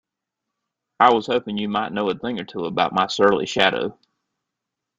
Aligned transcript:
I 0.99 1.13
was 1.13 1.27
hoping 1.27 1.59
you 1.59 1.69
might 1.69 1.91
know 1.91 2.09
a 2.09 2.15
thing 2.17 2.39
or 2.39 2.43
two 2.43 2.65
about 2.65 2.91
my 2.91 3.05
surly 3.05 3.45
shadow? 3.45 3.95